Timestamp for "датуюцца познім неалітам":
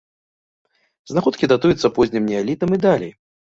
1.53-2.69